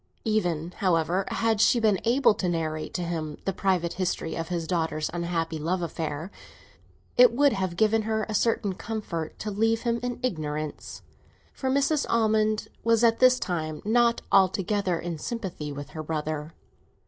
[0.25, 4.65] Even, however, had she been able to narrate to him the private history of his
[4.65, 6.31] daughter's unhappy love affair,
[7.17, 11.03] it would have given her a certain comfort to leave him in ignorance;
[11.53, 12.07] for Mrs.
[12.09, 16.55] Almond was at this time not altogether in sympathy with her brother.